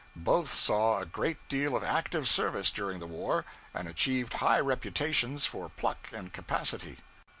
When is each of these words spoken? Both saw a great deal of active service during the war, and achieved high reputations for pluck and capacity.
Both 0.15 0.51
saw 0.51 0.97
a 0.97 1.05
great 1.05 1.47
deal 1.47 1.75
of 1.75 1.83
active 1.83 2.27
service 2.27 2.71
during 2.71 2.97
the 2.97 3.05
war, 3.05 3.45
and 3.71 3.87
achieved 3.87 4.33
high 4.41 4.59
reputations 4.59 5.45
for 5.45 5.69
pluck 5.69 6.07
and 6.11 6.33
capacity. 6.33 6.97